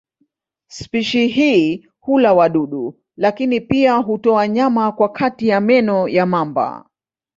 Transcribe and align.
Spishi 0.67 1.27
hii 1.27 1.87
hula 1.99 2.33
wadudu 2.33 2.99
lakini 3.17 3.61
pia 3.61 3.95
hutoa 3.97 4.47
nyama 4.47 4.91
kwa 4.91 5.09
kati 5.09 5.47
ya 5.47 5.61
meno 5.61 6.07
ya 6.07 6.25
mamba. 6.25 6.85